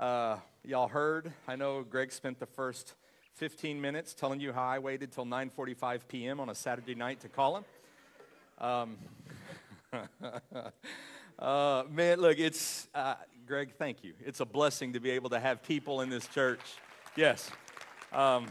Uh, 0.00 0.38
y'all 0.64 0.88
heard? 0.88 1.30
I 1.46 1.56
know 1.56 1.82
Greg 1.82 2.10
spent 2.10 2.40
the 2.40 2.46
first 2.46 2.94
15 3.34 3.78
minutes 3.78 4.14
telling 4.14 4.40
you 4.40 4.50
how 4.50 4.64
I 4.64 4.78
waited 4.78 5.12
till 5.12 5.26
9:45 5.26 6.08
p.m. 6.08 6.40
on 6.40 6.48
a 6.48 6.54
Saturday 6.54 6.94
night 6.94 7.20
to 7.20 7.28
call 7.28 7.58
him. 7.58 7.64
Um, 8.56 8.96
uh, 11.38 11.82
man, 11.90 12.18
look, 12.18 12.38
it's 12.38 12.88
uh, 12.94 13.16
Greg. 13.46 13.74
Thank 13.78 14.02
you. 14.02 14.14
It's 14.24 14.40
a 14.40 14.46
blessing 14.46 14.94
to 14.94 15.00
be 15.00 15.10
able 15.10 15.28
to 15.28 15.38
have 15.38 15.62
people 15.62 16.00
in 16.00 16.08
this 16.08 16.26
church. 16.28 16.62
Yes, 17.14 17.50
um, 18.10 18.46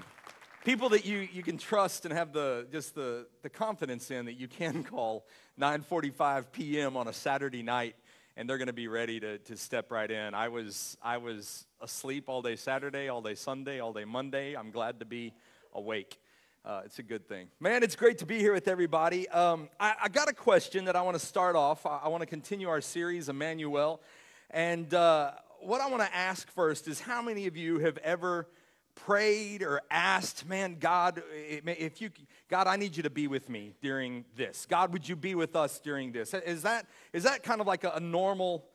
people 0.64 0.90
that 0.90 1.04
you 1.04 1.28
you 1.34 1.42
can 1.42 1.58
trust 1.58 2.06
and 2.06 2.14
have 2.14 2.32
the 2.32 2.68
just 2.72 2.94
the 2.94 3.26
the 3.42 3.50
confidence 3.50 4.12
in 4.12 4.26
that 4.26 4.40
you 4.40 4.48
can 4.48 4.84
call 4.94 5.26
9:45 5.60 6.52
p.m. 6.52 6.96
on 6.96 7.08
a 7.08 7.14
Saturday 7.14 7.64
night 7.64 7.96
and 8.38 8.50
they're 8.50 8.58
going 8.58 8.68
to 8.68 8.74
be 8.74 8.88
ready 8.88 9.20
to, 9.20 9.38
to 9.40 9.58
step 9.58 9.92
right 9.92 10.10
in. 10.10 10.34
I 10.34 10.48
was, 10.48 10.98
I 11.02 11.18
was 11.18 11.66
asleep 11.82 12.26
all 12.28 12.42
day 12.42 12.56
Saturday, 12.56 13.10
all 13.10 13.22
day 13.22 13.36
Sunday, 13.36 13.80
all 13.80 13.94
day 13.94 14.06
Monday. 14.06 14.56
I'm 14.56 14.72
glad 14.72 15.00
to 15.00 15.06
be 15.06 15.34
awake. 15.74 16.20
Uh, 16.66 16.82
it's 16.86 17.00
a 17.00 17.04
good 17.04 17.28
thing. 17.28 17.48
Man, 17.60 17.84
it's 17.84 17.96
great 17.96 18.18
to 18.20 18.26
be 18.26 18.40
here 18.40 18.54
with 18.54 18.68
everybody. 18.68 19.28
Um, 19.30 19.70
I, 19.80 19.96
I, 20.04 20.10
got 20.10 20.30
a 20.30 20.34
question 20.34 20.86
that 20.86 20.96
I 20.96 21.02
want 21.02 21.18
to 21.18 21.26
start 21.26 21.56
off. 21.56 21.86
I, 21.86 22.02
I 22.04 22.08
want 22.10 22.22
to 22.22 22.28
continue 22.28 22.68
our 22.68 22.82
series, 22.82 23.30
Emmanuel. 23.30 24.02
And 24.52 24.94
uh, 24.94 25.32
what 25.62 25.82
I 25.82 25.88
want 25.88 26.04
to 26.04 26.16
ask 26.16 26.50
first 26.52 26.88
is 26.88 27.00
how 27.00 27.22
many 27.22 27.48
of 27.48 27.56
you 27.56 27.80
have 27.80 27.98
ever 28.00 28.48
prayed 29.06 29.64
or 29.64 29.82
asked, 29.90 30.48
man, 30.48 30.78
God, 30.80 31.22
if 31.34 32.02
you, 32.02 32.10
God, 32.50 32.68
I 32.68 32.76
need 32.76 32.98
you 32.98 33.04
to 33.04 33.10
be 33.10 33.28
with 33.28 33.50
me 33.50 33.74
during 33.82 34.26
this. 34.36 34.66
God, 34.70 34.94
would 34.94 35.08
you 35.08 35.16
be 35.16 35.36
with 35.36 35.56
us 35.56 35.80
during 35.80 36.12
this? 36.12 36.34
Is 36.34 36.64
that, 36.64 36.86
is 37.14 37.24
that 37.24 37.44
kind 37.44 37.62
of 37.62 37.68
like 37.68 37.84
a, 37.84 37.92
a 37.92 38.00
normal, 38.00 38.66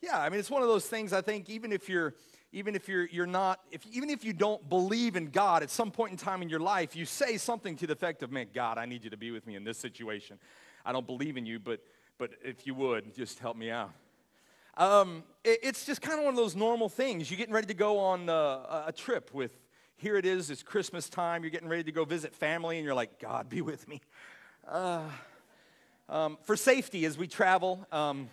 yeah, 0.00 0.18
I 0.18 0.28
mean, 0.28 0.40
it's 0.40 0.50
one 0.50 0.62
of 0.62 0.68
those 0.68 0.86
things 0.86 1.12
I 1.12 1.20
think 1.20 1.50
even 1.50 1.72
if 1.72 1.88
you're, 1.88 2.14
even 2.52 2.74
if 2.74 2.88
you're, 2.88 3.06
you're 3.06 3.26
not, 3.26 3.60
if, 3.70 3.86
even 3.86 4.10
if 4.10 4.24
you 4.24 4.32
don't 4.32 4.68
believe 4.68 5.16
in 5.16 5.26
God 5.26 5.62
at 5.62 5.70
some 5.70 5.90
point 5.90 6.12
in 6.12 6.16
time 6.16 6.42
in 6.42 6.48
your 6.48 6.60
life, 6.60 6.96
you 6.96 7.04
say 7.04 7.36
something 7.36 7.76
to 7.76 7.86
the 7.86 7.92
effect 7.92 8.22
of, 8.22 8.32
man, 8.32 8.48
God, 8.52 8.78
I 8.78 8.86
need 8.86 9.04
you 9.04 9.10
to 9.10 9.16
be 9.16 9.30
with 9.30 9.46
me 9.46 9.54
in 9.56 9.64
this 9.64 9.78
situation. 9.78 10.38
I 10.84 10.92
don't 10.92 11.06
believe 11.06 11.36
in 11.36 11.46
you, 11.46 11.58
but, 11.58 11.80
but 12.18 12.30
if 12.42 12.66
you 12.66 12.74
would, 12.74 13.14
just 13.14 13.38
help 13.38 13.56
me 13.56 13.70
out. 13.70 13.92
Um, 14.76 15.24
it, 15.44 15.60
it's 15.62 15.84
just 15.84 16.00
kind 16.00 16.18
of 16.18 16.24
one 16.24 16.34
of 16.34 16.38
those 16.38 16.56
normal 16.56 16.88
things. 16.88 17.30
You're 17.30 17.38
getting 17.38 17.54
ready 17.54 17.66
to 17.68 17.74
go 17.74 17.98
on 17.98 18.28
uh, 18.28 18.84
a 18.86 18.92
trip 18.92 19.30
with 19.34 19.59
here 20.00 20.16
it 20.16 20.24
is, 20.24 20.50
it's 20.50 20.62
Christmas 20.62 21.10
time, 21.10 21.42
you're 21.42 21.50
getting 21.50 21.68
ready 21.68 21.84
to 21.84 21.92
go 21.92 22.06
visit 22.06 22.34
family, 22.34 22.78
and 22.78 22.86
you're 22.86 22.94
like, 22.94 23.20
God, 23.20 23.50
be 23.50 23.60
with 23.60 23.86
me. 23.86 24.00
Uh, 24.66 25.02
um, 26.08 26.38
for 26.44 26.56
safety 26.56 27.04
as 27.04 27.18
we 27.18 27.26
travel, 27.26 27.86
um, 27.92 28.30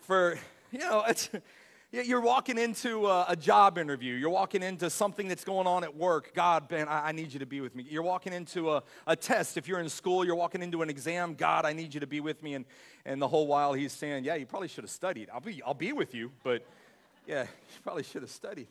for, 0.00 0.36
you 0.72 0.80
know, 0.80 1.04
it's, 1.06 1.30
you're 1.92 2.20
walking 2.20 2.58
into 2.58 3.06
a, 3.06 3.26
a, 3.28 3.36
job 3.36 3.78
interview. 3.78 4.14
You're 4.14 4.30
walking 4.30 4.64
into 4.64 4.90
something 4.90 5.28
that's 5.28 5.44
going 5.44 5.68
on 5.68 5.84
at 5.84 5.96
work. 5.96 6.34
God, 6.34 6.66
Ben, 6.66 6.88
I, 6.88 7.08
I 7.08 7.12
need 7.12 7.32
you 7.32 7.38
to 7.38 7.46
be 7.46 7.60
with 7.60 7.76
me. 7.76 7.86
You're 7.88 8.02
walking 8.02 8.32
into 8.32 8.72
a, 8.72 8.82
a, 9.06 9.14
test. 9.14 9.56
If 9.56 9.68
you're 9.68 9.78
in 9.78 9.88
school, 9.88 10.24
you're 10.24 10.34
walking 10.34 10.60
into 10.60 10.82
an 10.82 10.90
exam. 10.90 11.34
God, 11.34 11.64
I 11.64 11.72
need 11.72 11.94
you 11.94 12.00
to 12.00 12.06
be 12.06 12.18
with 12.18 12.42
me. 12.42 12.54
And, 12.54 12.64
and 13.04 13.22
the 13.22 13.28
whole 13.28 13.46
while 13.46 13.72
he's 13.74 13.92
saying, 13.92 14.24
Yeah, 14.24 14.34
you 14.34 14.44
probably 14.44 14.68
should 14.68 14.82
have 14.82 14.90
studied. 14.90 15.30
I'll 15.32 15.40
be, 15.40 15.62
I'll 15.62 15.72
be 15.72 15.92
with 15.92 16.14
you, 16.14 16.32
but 16.42 16.66
yeah, 17.28 17.42
you 17.42 17.80
probably 17.84 18.02
should 18.02 18.22
have 18.22 18.30
studied. 18.30 18.66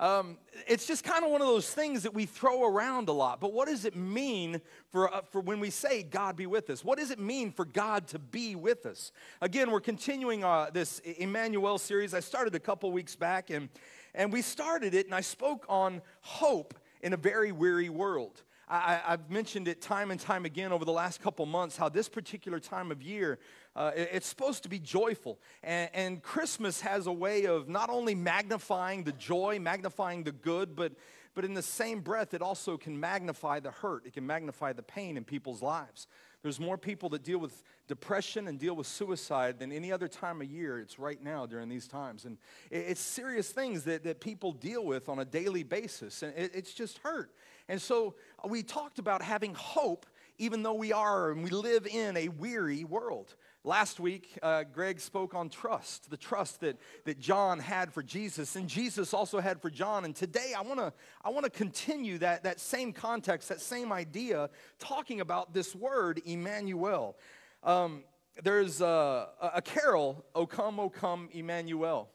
Um, 0.00 0.38
it's 0.66 0.86
just 0.86 1.04
kind 1.04 1.26
of 1.26 1.30
one 1.30 1.42
of 1.42 1.46
those 1.46 1.68
things 1.70 2.04
that 2.04 2.14
we 2.14 2.24
throw 2.24 2.66
around 2.66 3.10
a 3.10 3.12
lot. 3.12 3.38
But 3.38 3.52
what 3.52 3.68
does 3.68 3.84
it 3.84 3.94
mean 3.94 4.62
for, 4.90 5.14
uh, 5.14 5.20
for 5.30 5.42
when 5.42 5.60
we 5.60 5.68
say 5.68 6.02
God 6.02 6.36
be 6.36 6.46
with 6.46 6.70
us? 6.70 6.82
What 6.82 6.98
does 6.98 7.10
it 7.10 7.18
mean 7.18 7.52
for 7.52 7.66
God 7.66 8.08
to 8.08 8.18
be 8.18 8.56
with 8.56 8.86
us? 8.86 9.12
Again, 9.42 9.70
we're 9.70 9.80
continuing 9.80 10.42
uh, 10.42 10.70
this 10.72 11.00
Emmanuel 11.00 11.76
series. 11.76 12.14
I 12.14 12.20
started 12.20 12.54
a 12.54 12.58
couple 12.58 12.90
weeks 12.92 13.14
back, 13.14 13.50
and, 13.50 13.68
and 14.14 14.32
we 14.32 14.40
started 14.40 14.94
it, 14.94 15.04
and 15.04 15.14
I 15.14 15.20
spoke 15.20 15.66
on 15.68 16.00
hope 16.22 16.72
in 17.02 17.12
a 17.12 17.18
very 17.18 17.52
weary 17.52 17.90
world. 17.90 18.42
I, 18.70 19.00
have 19.04 19.30
mentioned 19.30 19.66
it 19.66 19.80
time 19.80 20.12
and 20.12 20.20
time 20.20 20.44
again 20.44 20.70
over 20.70 20.84
the 20.84 20.92
last 20.92 21.20
couple 21.20 21.44
months 21.44 21.76
how 21.76 21.88
this 21.88 22.08
particular 22.08 22.60
time 22.60 22.92
of 22.92 23.02
year 23.02 23.40
uh, 23.74 23.92
it's 23.94 24.26
supposed 24.26 24.62
to 24.62 24.68
be 24.68 24.78
joyful. 24.78 25.38
And, 25.62 25.90
and 25.92 26.22
Christmas 26.22 26.80
has 26.80 27.06
a 27.06 27.12
way 27.12 27.46
of 27.46 27.68
not 27.68 27.90
only 27.90 28.14
magnifying 28.14 29.04
the 29.04 29.12
joy, 29.12 29.58
magnifying 29.60 30.24
the 30.24 30.32
good, 30.32 30.74
but, 30.76 30.92
but 31.34 31.44
in 31.44 31.54
the 31.54 31.62
same 31.62 32.00
breath, 32.00 32.34
it 32.34 32.42
also 32.42 32.76
can 32.76 32.98
magnify 32.98 33.60
the 33.60 33.70
hurt. 33.70 34.06
It 34.06 34.12
can 34.12 34.26
magnify 34.26 34.72
the 34.72 34.82
pain 34.82 35.16
in 35.16 35.24
people's 35.24 35.62
lives. 35.62 36.06
There's 36.42 36.58
more 36.58 36.78
people 36.78 37.10
that 37.10 37.22
deal 37.22 37.38
with 37.38 37.62
depression 37.86 38.48
and 38.48 38.58
deal 38.58 38.74
with 38.74 38.86
suicide 38.86 39.58
than 39.58 39.72
any 39.72 39.92
other 39.92 40.08
time 40.08 40.40
of 40.40 40.50
year. 40.50 40.78
It's 40.78 40.98
right 40.98 41.22
now 41.22 41.44
during 41.44 41.68
these 41.68 41.86
times. 41.86 42.24
And 42.24 42.38
it's 42.70 43.00
serious 43.00 43.50
things 43.50 43.84
that, 43.84 44.04
that 44.04 44.20
people 44.20 44.52
deal 44.52 44.84
with 44.84 45.08
on 45.08 45.18
a 45.18 45.24
daily 45.24 45.64
basis. 45.64 46.22
And 46.22 46.32
it, 46.36 46.52
it's 46.54 46.72
just 46.72 46.98
hurt. 46.98 47.30
And 47.70 47.80
so 47.80 48.16
uh, 48.44 48.48
we 48.48 48.64
talked 48.64 48.98
about 48.98 49.22
having 49.22 49.54
hope 49.54 50.04
even 50.38 50.62
though 50.62 50.74
we 50.74 50.90
are 50.90 51.30
and 51.30 51.44
we 51.44 51.50
live 51.50 51.86
in 51.86 52.16
a 52.16 52.28
weary 52.28 52.82
world. 52.82 53.36
Last 53.62 54.00
week, 54.00 54.38
uh, 54.42 54.64
Greg 54.64 54.98
spoke 54.98 55.34
on 55.34 55.50
trust, 55.50 56.10
the 56.10 56.16
trust 56.16 56.60
that, 56.62 56.78
that 57.04 57.20
John 57.20 57.58
had 57.58 57.92
for 57.92 58.02
Jesus, 58.02 58.56
and 58.56 58.66
Jesus 58.66 59.12
also 59.12 59.38
had 59.38 59.60
for 59.60 59.68
John. 59.68 60.06
And 60.06 60.16
today, 60.16 60.54
I 60.56 60.62
want 60.62 60.80
to 60.80 60.94
I 61.22 61.28
wanna 61.28 61.50
continue 61.50 62.16
that, 62.18 62.42
that 62.44 62.58
same 62.58 62.94
context, 62.94 63.50
that 63.50 63.60
same 63.60 63.92
idea, 63.92 64.48
talking 64.78 65.20
about 65.20 65.52
this 65.52 65.74
word, 65.76 66.22
Emmanuel. 66.24 67.18
Um, 67.62 68.04
there's 68.42 68.80
a, 68.80 69.28
a, 69.42 69.60
carol, 69.60 70.24
O 70.34 70.46
come, 70.46 70.80
O 70.80 70.88
come, 70.88 71.28
Emmanuel. 71.32 72.08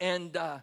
And 0.00 0.36
uh, 0.36 0.58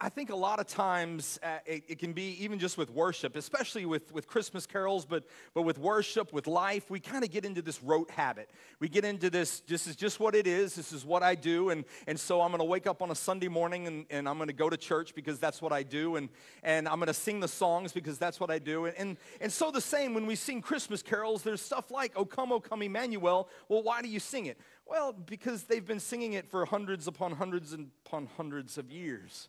I, 0.00 0.08
think 0.08 0.30
a 0.30 0.36
lot 0.36 0.60
of 0.60 0.66
times 0.66 1.38
uh, 1.42 1.58
it, 1.66 1.84
it, 1.88 1.98
can 1.98 2.12
be 2.12 2.36
even 2.42 2.58
just 2.58 2.78
with 2.78 2.90
worship, 2.90 3.36
especially 3.36 3.86
with, 3.86 4.12
with 4.12 4.26
Christmas 4.26 4.66
carols, 4.66 5.04
but, 5.04 5.24
but 5.54 5.62
with 5.62 5.78
worship, 5.78 6.32
with 6.32 6.46
life, 6.46 6.90
we 6.90 7.00
kind 7.00 7.24
of 7.24 7.30
get 7.30 7.44
into 7.44 7.62
this 7.62 7.82
rote 7.82 8.10
habit. 8.10 8.50
We 8.80 8.88
get 8.88 9.04
into 9.04 9.30
this, 9.30 9.60
this 9.60 9.86
is 9.86 9.96
just 9.96 10.20
what 10.20 10.34
it 10.34 10.46
is, 10.46 10.74
this 10.74 10.92
is 10.92 11.04
what 11.04 11.22
I 11.22 11.34
do, 11.34 11.70
and, 11.70 11.84
and 12.06 12.18
so 12.18 12.40
I'm 12.40 12.50
going 12.50 12.60
to 12.60 12.64
wake 12.64 12.86
up 12.86 13.02
on 13.02 13.10
a 13.10 13.14
Sunday 13.14 13.48
morning 13.48 13.86
and, 13.86 14.06
and 14.10 14.28
I'm 14.28 14.36
going 14.36 14.48
to 14.48 14.54
go 14.54 14.70
to 14.70 14.76
church 14.76 15.14
because 15.14 15.38
that's 15.38 15.60
what 15.60 15.72
I 15.72 15.82
do, 15.82 16.16
and, 16.16 16.28
and 16.62 16.88
I'm 16.88 16.96
going 16.96 17.08
to 17.08 17.14
sing 17.14 17.40
the 17.40 17.48
songs 17.48 17.92
because 17.92 18.18
that's 18.18 18.40
what 18.40 18.50
I 18.50 18.58
do. 18.58 18.86
And, 18.86 18.96
and, 18.96 19.16
and 19.40 19.52
so 19.52 19.70
the 19.70 19.80
same 19.80 20.14
when 20.14 20.26
we 20.26 20.36
sing 20.36 20.62
Christmas 20.62 21.02
carols, 21.02 21.42
there's 21.42 21.62
stuff 21.62 21.90
like, 21.90 22.12
O 22.16 22.24
come, 22.24 22.52
O 22.52 22.60
come, 22.60 22.82
Emmanuel. 22.82 23.48
Well, 23.68 23.82
why 23.82 24.02
do 24.02 24.08
you 24.08 24.20
sing 24.20 24.46
it? 24.46 24.58
Well, 24.86 25.12
because 25.12 25.64
they've 25.64 25.84
been 25.84 26.00
singing 26.00 26.34
it 26.34 26.48
for 26.48 26.64
hundreds 26.64 27.08
upon 27.08 27.32
hundreds 27.32 27.72
and 27.72 27.90
upon 28.06 28.28
hundreds 28.36 28.78
of 28.78 28.90
years. 28.90 29.48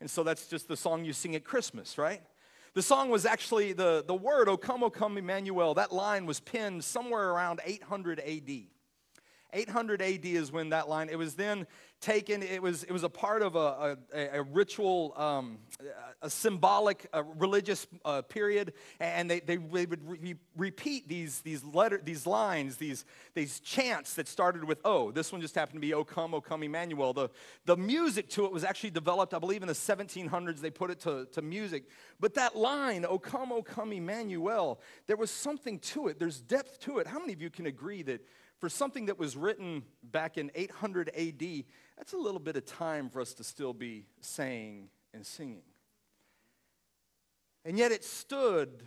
And 0.00 0.10
so 0.10 0.22
that's 0.22 0.46
just 0.46 0.66
the 0.68 0.76
song 0.76 1.04
you 1.04 1.12
sing 1.12 1.34
at 1.34 1.44
Christmas, 1.44 1.98
right? 1.98 2.22
The 2.74 2.82
song 2.82 3.10
was 3.10 3.26
actually 3.26 3.72
the, 3.72 4.04
the 4.06 4.14
word, 4.14 4.48
O 4.48 4.56
come, 4.56 4.82
O 4.82 4.90
come, 4.90 5.18
Emmanuel. 5.18 5.74
That 5.74 5.92
line 5.92 6.26
was 6.26 6.40
penned 6.40 6.84
somewhere 6.84 7.30
around 7.30 7.60
800 7.64 8.20
AD. 8.20 8.50
800 9.52 10.02
AD 10.02 10.24
is 10.24 10.52
when 10.52 10.70
that 10.70 10.88
line, 10.88 11.08
it 11.08 11.16
was 11.16 11.34
then 11.34 11.66
taken, 12.00 12.42
it 12.42 12.62
was, 12.62 12.84
it 12.84 12.92
was 12.92 13.02
a 13.02 13.08
part 13.08 13.42
of 13.42 13.56
a, 13.56 13.98
a, 14.14 14.38
a 14.38 14.42
ritual, 14.42 15.12
um, 15.16 15.58
a 16.22 16.30
symbolic 16.30 17.08
a 17.12 17.22
religious 17.22 17.86
uh, 18.04 18.22
period, 18.22 18.72
and 19.00 19.28
they, 19.28 19.40
they, 19.40 19.56
they 19.56 19.86
would 19.86 20.08
re- 20.08 20.36
repeat 20.56 21.08
these, 21.08 21.40
these, 21.40 21.64
letter, 21.64 22.00
these 22.02 22.26
lines, 22.26 22.76
these, 22.76 23.04
these 23.34 23.58
chants 23.60 24.14
that 24.14 24.28
started 24.28 24.64
with 24.64 24.80
O. 24.84 25.10
This 25.10 25.32
one 25.32 25.40
just 25.40 25.54
happened 25.54 25.76
to 25.76 25.80
be 25.80 25.94
O 25.94 26.04
come, 26.04 26.34
O 26.34 26.40
come, 26.40 26.62
Emmanuel. 26.62 27.12
The, 27.12 27.30
the 27.64 27.76
music 27.76 28.28
to 28.30 28.44
it 28.44 28.52
was 28.52 28.64
actually 28.64 28.90
developed, 28.90 29.34
I 29.34 29.38
believe 29.38 29.62
in 29.62 29.68
the 29.68 29.74
1700s, 29.74 30.60
they 30.60 30.70
put 30.70 30.90
it 30.90 31.00
to, 31.00 31.26
to 31.32 31.42
music. 31.42 31.84
But 32.20 32.34
that 32.34 32.54
line, 32.54 33.04
O 33.06 33.18
come, 33.18 33.50
O 33.50 33.62
come, 33.62 33.92
Emmanuel, 33.92 34.80
there 35.06 35.16
was 35.16 35.30
something 35.30 35.78
to 35.80 36.08
it, 36.08 36.18
there's 36.18 36.40
depth 36.40 36.78
to 36.80 36.98
it. 36.98 37.06
How 37.06 37.18
many 37.18 37.32
of 37.32 37.42
you 37.42 37.50
can 37.50 37.66
agree 37.66 38.02
that 38.02 38.20
for 38.58 38.68
something 38.68 39.06
that 39.06 39.18
was 39.18 39.36
written 39.36 39.84
back 40.02 40.36
in 40.36 40.50
800 40.54 41.10
AD, 41.16 41.64
that's 41.96 42.12
a 42.12 42.16
little 42.16 42.40
bit 42.40 42.56
of 42.56 42.64
time 42.64 43.08
for 43.08 43.20
us 43.20 43.34
to 43.34 43.44
still 43.44 43.72
be 43.72 44.06
saying 44.20 44.88
and 45.14 45.24
singing. 45.24 45.62
And 47.64 47.78
yet 47.78 47.92
it 47.92 48.04
stood 48.04 48.82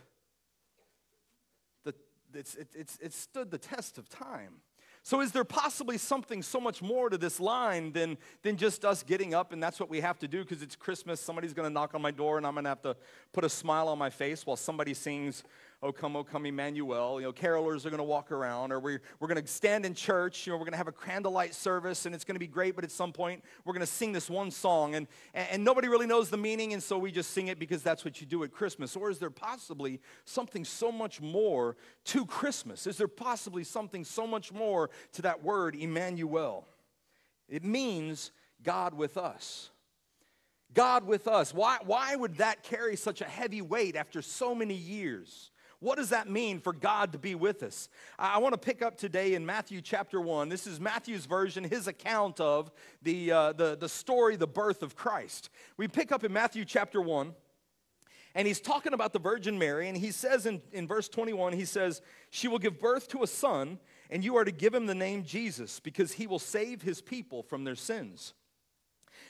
the, 1.83 1.93
it's, 2.33 2.55
it, 2.55 2.97
it 3.01 3.13
stood 3.13 3.51
the 3.51 3.57
test 3.57 3.97
of 3.97 4.09
time. 4.09 4.55
So, 5.03 5.19
is 5.19 5.31
there 5.31 5.43
possibly 5.43 5.97
something 5.97 6.43
so 6.43 6.59
much 6.59 6.81
more 6.81 7.09
to 7.09 7.17
this 7.17 7.39
line 7.39 7.91
than, 7.91 8.19
than 8.43 8.55
just 8.55 8.85
us 8.85 9.01
getting 9.01 9.33
up 9.33 9.51
and 9.51 9.61
that's 9.61 9.79
what 9.79 9.89
we 9.89 9.99
have 9.99 10.19
to 10.19 10.27
do 10.27 10.43
because 10.43 10.61
it's 10.61 10.75
Christmas? 10.75 11.19
Somebody's 11.19 11.53
going 11.53 11.67
to 11.67 11.73
knock 11.73 11.95
on 11.95 12.03
my 12.03 12.11
door 12.11 12.37
and 12.37 12.45
I'm 12.45 12.53
going 12.53 12.65
to 12.65 12.69
have 12.69 12.83
to 12.83 12.95
put 13.33 13.43
a 13.43 13.49
smile 13.49 13.87
on 13.87 13.97
my 13.97 14.11
face 14.11 14.45
while 14.45 14.57
somebody 14.57 14.93
sings 14.93 15.43
O 15.83 15.91
come, 15.91 16.15
O 16.15 16.23
come, 16.23 16.45
Emmanuel. 16.45 17.19
You 17.19 17.25
know, 17.27 17.33
carolers 17.33 17.87
are 17.87 17.89
going 17.89 17.97
to 17.97 18.03
walk 18.03 18.31
around, 18.31 18.71
or 18.71 18.79
we're, 18.79 19.01
we're 19.19 19.27
going 19.27 19.41
to 19.41 19.47
stand 19.47 19.83
in 19.83 19.95
church. 19.95 20.45
You 20.45 20.53
know, 20.53 20.57
we're 20.57 20.65
going 20.65 20.73
to 20.73 20.77
have 20.77 20.87
a 20.87 20.91
candlelight 20.91 21.55
service, 21.55 22.05
and 22.05 22.13
it's 22.13 22.23
going 22.23 22.35
to 22.35 22.39
be 22.39 22.45
great, 22.45 22.75
but 22.75 22.83
at 22.83 22.91
some 22.91 23.11
point, 23.11 23.43
we're 23.65 23.73
going 23.73 23.81
to 23.81 23.91
sing 23.91 24.11
this 24.11 24.29
one 24.29 24.51
song, 24.51 24.93
and, 24.93 25.07
and 25.33 25.63
nobody 25.63 25.87
really 25.87 26.05
knows 26.05 26.29
the 26.29 26.37
meaning, 26.37 26.73
and 26.73 26.83
so 26.83 26.99
we 26.99 27.11
just 27.11 27.31
sing 27.31 27.47
it 27.47 27.57
because 27.57 27.81
that's 27.81 28.05
what 28.05 28.21
you 28.21 28.27
do 28.27 28.43
at 28.43 28.51
Christmas. 28.51 28.95
Or 28.95 29.09
is 29.09 29.17
there 29.17 29.31
possibly 29.31 29.99
something 30.23 30.65
so 30.65 30.91
much 30.91 31.19
more 31.19 31.77
to 32.05 32.27
Christmas? 32.27 32.85
Is 32.85 32.97
there 32.97 33.07
possibly 33.07 33.63
something 33.63 34.03
so 34.03 34.27
much 34.27 34.53
more 34.53 34.91
to 35.13 35.23
that 35.23 35.43
word, 35.43 35.75
Emmanuel? 35.75 36.67
It 37.49 37.63
means 37.63 38.31
God 38.61 38.93
with 38.93 39.17
us. 39.17 39.71
God 40.75 41.07
with 41.07 41.27
us. 41.27 41.55
Why, 41.55 41.79
why 41.83 42.15
would 42.15 42.37
that 42.37 42.61
carry 42.61 42.95
such 42.95 43.21
a 43.21 43.25
heavy 43.25 43.63
weight 43.63 43.95
after 43.95 44.21
so 44.21 44.53
many 44.53 44.75
years? 44.75 45.49
What 45.81 45.97
does 45.97 46.09
that 46.09 46.29
mean 46.29 46.59
for 46.59 46.73
God 46.73 47.11
to 47.13 47.17
be 47.17 47.33
with 47.33 47.63
us? 47.63 47.89
I 48.19 48.37
want 48.37 48.53
to 48.53 48.59
pick 48.59 48.83
up 48.83 48.97
today 48.97 49.33
in 49.33 49.47
Matthew 49.47 49.81
chapter 49.81 50.21
1. 50.21 50.47
This 50.47 50.67
is 50.67 50.79
Matthew's 50.79 51.25
version, 51.25 51.63
his 51.63 51.87
account 51.87 52.39
of 52.39 52.71
the, 53.01 53.31
uh, 53.31 53.53
the, 53.53 53.75
the 53.75 53.89
story, 53.89 54.35
the 54.35 54.45
birth 54.45 54.83
of 54.83 54.95
Christ. 54.95 55.49
We 55.77 55.87
pick 55.87 56.11
up 56.11 56.23
in 56.23 56.31
Matthew 56.31 56.65
chapter 56.65 57.01
1, 57.01 57.33
and 58.35 58.47
he's 58.47 58.61
talking 58.61 58.93
about 58.93 59.11
the 59.11 59.17
Virgin 59.17 59.57
Mary, 59.57 59.87
and 59.87 59.97
he 59.97 60.11
says 60.11 60.45
in, 60.45 60.61
in 60.71 60.87
verse 60.87 61.09
21, 61.09 61.53
he 61.53 61.65
says, 61.65 62.03
She 62.29 62.47
will 62.47 62.59
give 62.59 62.79
birth 62.79 63.07
to 63.09 63.23
a 63.23 63.27
son, 63.27 63.79
and 64.11 64.23
you 64.23 64.35
are 64.35 64.45
to 64.45 64.51
give 64.51 64.75
him 64.75 64.85
the 64.85 64.93
name 64.93 65.23
Jesus, 65.23 65.79
because 65.79 66.11
he 66.11 66.27
will 66.27 66.37
save 66.37 66.83
his 66.83 67.01
people 67.01 67.41
from 67.41 67.63
their 67.63 67.75
sins. 67.75 68.35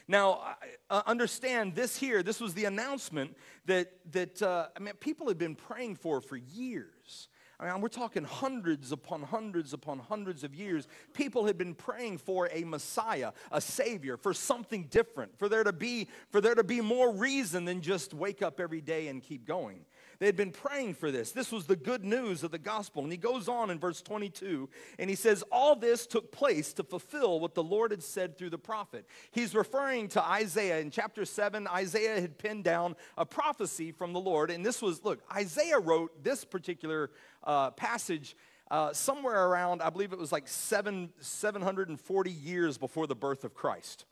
Now, 0.08 0.56
uh, 0.90 1.02
understand 1.06 1.74
this 1.74 1.96
here, 1.96 2.22
this 2.22 2.40
was 2.40 2.54
the 2.54 2.64
announcement 2.64 3.36
that, 3.66 3.92
that 4.12 4.42
uh, 4.42 4.68
I 4.76 4.80
mean, 4.80 4.94
people 4.94 5.28
had 5.28 5.38
been 5.38 5.54
praying 5.54 5.96
for 5.96 6.20
for 6.20 6.36
years. 6.36 7.28
I 7.60 7.70
mean, 7.70 7.80
we're 7.80 7.88
talking 7.88 8.24
hundreds 8.24 8.90
upon 8.90 9.22
hundreds 9.22 9.72
upon 9.72 10.00
hundreds 10.00 10.42
of 10.42 10.52
years. 10.54 10.88
People 11.14 11.46
had 11.46 11.56
been 11.56 11.74
praying 11.74 12.18
for 12.18 12.48
a 12.52 12.64
Messiah, 12.64 13.32
a 13.52 13.60
Savior, 13.60 14.16
for 14.16 14.34
something 14.34 14.84
different, 14.90 15.38
for 15.38 15.48
there 15.48 15.62
to 15.62 15.72
be, 15.72 16.08
for 16.30 16.40
there 16.40 16.56
to 16.56 16.64
be 16.64 16.80
more 16.80 17.12
reason 17.12 17.64
than 17.64 17.80
just 17.80 18.14
wake 18.14 18.42
up 18.42 18.58
every 18.58 18.80
day 18.80 19.06
and 19.08 19.22
keep 19.22 19.46
going. 19.46 19.84
They 20.18 20.26
had 20.26 20.36
been 20.36 20.50
praying 20.50 20.94
for 20.94 21.10
this. 21.10 21.32
This 21.32 21.50
was 21.50 21.66
the 21.66 21.76
good 21.76 22.04
news 22.04 22.42
of 22.42 22.50
the 22.50 22.58
gospel. 22.58 23.02
And 23.02 23.12
he 23.12 23.18
goes 23.18 23.48
on 23.48 23.70
in 23.70 23.78
verse 23.78 24.02
22 24.02 24.68
and 24.98 25.10
he 25.10 25.16
says, 25.16 25.42
All 25.50 25.74
this 25.74 26.06
took 26.06 26.32
place 26.32 26.72
to 26.74 26.82
fulfill 26.82 27.40
what 27.40 27.54
the 27.54 27.62
Lord 27.62 27.90
had 27.90 28.02
said 28.02 28.36
through 28.36 28.50
the 28.50 28.58
prophet. 28.58 29.06
He's 29.30 29.54
referring 29.54 30.08
to 30.08 30.24
Isaiah. 30.24 30.78
In 30.78 30.90
chapter 30.90 31.24
7, 31.24 31.66
Isaiah 31.66 32.20
had 32.20 32.38
pinned 32.38 32.64
down 32.64 32.96
a 33.16 33.26
prophecy 33.26 33.92
from 33.92 34.12
the 34.12 34.20
Lord. 34.20 34.50
And 34.50 34.64
this 34.64 34.82
was, 34.82 35.04
look, 35.04 35.20
Isaiah 35.34 35.78
wrote 35.78 36.22
this 36.22 36.44
particular 36.44 37.10
uh, 37.44 37.70
passage. 37.72 38.36
Uh, 38.70 38.90
somewhere 38.92 39.48
around, 39.48 39.82
I 39.82 39.90
believe 39.90 40.14
it 40.14 40.18
was 40.18 40.32
like 40.32 40.48
seven, 40.48 41.10
740 41.20 42.30
years 42.30 42.78
before 42.78 43.06
the 43.06 43.14
birth 43.14 43.44
of 43.44 43.52
Christ. 43.52 44.06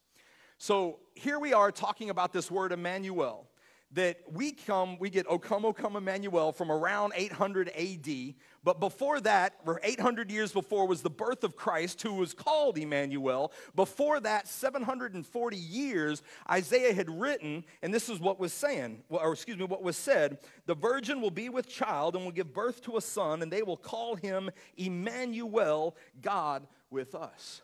So 0.58 0.98
here 1.14 1.38
we 1.38 1.54
are 1.54 1.72
talking 1.72 2.10
about 2.10 2.34
this 2.34 2.50
word 2.50 2.70
Emmanuel 2.72 3.48
that 3.92 4.18
we 4.30 4.52
come, 4.52 4.98
we 4.98 5.10
get 5.10 5.26
O 5.28 5.38
come, 5.38 5.64
O 5.64 5.72
come 5.72 5.96
Emmanuel 5.96 6.52
from 6.52 6.70
around 6.70 7.12
800 7.16 7.70
AD. 7.70 8.34
But 8.62 8.78
before 8.78 9.20
that, 9.22 9.54
800 9.82 10.30
years 10.30 10.52
before, 10.52 10.86
was 10.86 11.02
the 11.02 11.10
birth 11.10 11.44
of 11.44 11.56
Christ, 11.56 12.02
who 12.02 12.14
was 12.14 12.34
called 12.34 12.78
Emmanuel. 12.78 13.52
Before 13.74 14.20
that, 14.20 14.46
740 14.46 15.56
years, 15.56 16.22
Isaiah 16.48 16.92
had 16.92 17.10
written, 17.10 17.64
and 17.82 17.92
this 17.92 18.08
is 18.08 18.20
what 18.20 18.38
was 18.38 18.52
saying, 18.52 19.02
or 19.08 19.32
excuse 19.32 19.56
me, 19.56 19.64
what 19.64 19.82
was 19.82 19.96
said 19.96 20.38
The 20.66 20.74
virgin 20.74 21.20
will 21.20 21.30
be 21.30 21.48
with 21.48 21.68
child 21.68 22.14
and 22.14 22.24
will 22.24 22.32
give 22.32 22.52
birth 22.52 22.82
to 22.82 22.96
a 22.96 23.00
son, 23.00 23.42
and 23.42 23.50
they 23.50 23.62
will 23.62 23.76
call 23.76 24.14
him 24.14 24.50
Emmanuel, 24.76 25.96
God 26.20 26.66
with 26.90 27.14
us. 27.14 27.62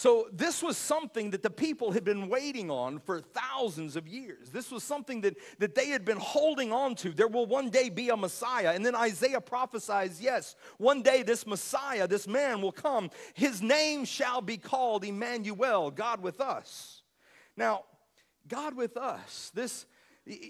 So, 0.00 0.28
this 0.32 0.62
was 0.62 0.78
something 0.78 1.28
that 1.32 1.42
the 1.42 1.50
people 1.50 1.92
had 1.92 2.04
been 2.04 2.30
waiting 2.30 2.70
on 2.70 3.00
for 3.00 3.20
thousands 3.20 3.96
of 3.96 4.08
years. 4.08 4.48
This 4.48 4.70
was 4.70 4.82
something 4.82 5.20
that, 5.20 5.36
that 5.58 5.74
they 5.74 5.88
had 5.88 6.06
been 6.06 6.16
holding 6.16 6.72
on 6.72 6.94
to. 6.94 7.10
There 7.10 7.28
will 7.28 7.44
one 7.44 7.68
day 7.68 7.90
be 7.90 8.08
a 8.08 8.16
Messiah. 8.16 8.72
And 8.74 8.86
then 8.86 8.94
Isaiah 8.94 9.42
prophesies 9.42 10.18
yes, 10.18 10.56
one 10.78 11.02
day 11.02 11.22
this 11.22 11.46
Messiah, 11.46 12.08
this 12.08 12.26
man 12.26 12.62
will 12.62 12.72
come. 12.72 13.10
His 13.34 13.60
name 13.60 14.06
shall 14.06 14.40
be 14.40 14.56
called 14.56 15.04
Emmanuel, 15.04 15.90
God 15.90 16.22
with 16.22 16.40
us. 16.40 17.02
Now, 17.54 17.84
God 18.48 18.74
with 18.74 18.96
us, 18.96 19.52
this, 19.54 19.84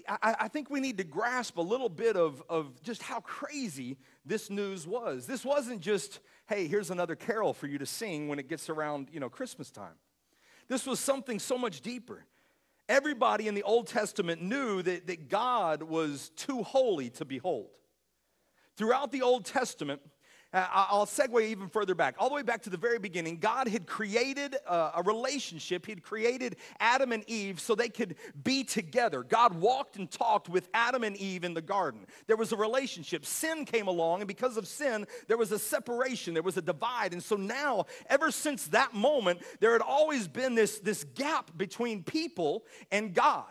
I, 0.07 0.35
I 0.39 0.47
think 0.47 0.69
we 0.69 0.79
need 0.79 0.97
to 0.99 1.03
grasp 1.03 1.57
a 1.57 1.61
little 1.61 1.89
bit 1.89 2.15
of, 2.15 2.41
of 2.47 2.81
just 2.83 3.03
how 3.03 3.19
crazy 3.19 3.97
this 4.25 4.49
news 4.49 4.87
was. 4.87 5.27
This 5.27 5.43
wasn't 5.43 5.81
just 5.81 6.21
hey, 6.51 6.67
here's 6.67 6.91
another 6.91 7.15
carol 7.15 7.53
for 7.53 7.67
you 7.67 7.77
to 7.77 7.85
sing 7.85 8.27
when 8.27 8.37
it 8.37 8.49
gets 8.49 8.69
around, 8.69 9.07
you 9.13 9.21
know, 9.21 9.29
Christmas 9.29 9.71
time. 9.71 9.95
This 10.67 10.85
was 10.85 10.99
something 10.99 11.39
so 11.39 11.57
much 11.57 11.79
deeper. 11.79 12.25
Everybody 12.89 13.47
in 13.47 13.55
the 13.55 13.63
Old 13.63 13.87
Testament 13.87 14.41
knew 14.41 14.81
that, 14.81 15.07
that 15.07 15.29
God 15.29 15.81
was 15.81 16.29
too 16.35 16.61
holy 16.63 17.09
to 17.11 17.23
behold. 17.23 17.69
Throughout 18.75 19.13
the 19.13 19.21
Old 19.21 19.45
Testament, 19.45 20.01
uh, 20.53 20.67
I'll 20.71 21.05
segue 21.05 21.41
even 21.41 21.69
further 21.69 21.95
back, 21.95 22.15
all 22.19 22.29
the 22.29 22.35
way 22.35 22.41
back 22.41 22.61
to 22.63 22.69
the 22.69 22.77
very 22.77 22.99
beginning. 22.99 23.37
God 23.37 23.67
had 23.67 23.87
created 23.87 24.57
a, 24.67 24.91
a 24.97 25.03
relationship. 25.05 25.85
He'd 25.85 26.03
created 26.03 26.57
Adam 26.79 27.11
and 27.11 27.23
Eve 27.27 27.59
so 27.59 27.73
they 27.73 27.89
could 27.89 28.15
be 28.43 28.63
together. 28.63 29.23
God 29.23 29.55
walked 29.55 29.95
and 29.95 30.09
talked 30.09 30.49
with 30.49 30.67
Adam 30.73 31.03
and 31.03 31.15
Eve 31.17 31.43
in 31.43 31.53
the 31.53 31.61
garden. 31.61 32.05
There 32.27 32.37
was 32.37 32.51
a 32.51 32.57
relationship. 32.57 33.25
Sin 33.25 33.65
came 33.65 33.87
along, 33.87 34.21
and 34.21 34.27
because 34.27 34.57
of 34.57 34.67
sin, 34.67 35.07
there 35.27 35.37
was 35.37 35.51
a 35.51 35.59
separation, 35.59 36.33
there 36.33 36.43
was 36.43 36.57
a 36.57 36.61
divide. 36.61 37.13
And 37.13 37.23
so 37.23 37.35
now, 37.35 37.85
ever 38.09 38.31
since 38.31 38.67
that 38.67 38.93
moment, 38.93 39.41
there 39.59 39.71
had 39.71 39.81
always 39.81 40.27
been 40.27 40.55
this, 40.55 40.79
this 40.79 41.03
gap 41.15 41.51
between 41.57 42.03
people 42.03 42.65
and 42.91 43.13
God. 43.13 43.45